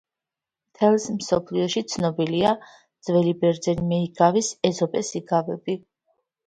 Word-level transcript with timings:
მთელ 0.69 0.95
მსოფლიოში 1.17 1.83
ცნობილია 1.93 2.55
ძველი 3.11 3.37
ბერძენი 3.45 3.87
მეიგავის- 3.95 4.53
ეზოპეს 4.73 5.17
იგავები 5.23 5.83